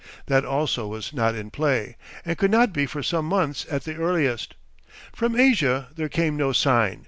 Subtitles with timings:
[0.25, 1.95] That also was not in play
[2.25, 4.55] and could not be for some months at the earliest.
[5.13, 6.99] From Asia there came no sign.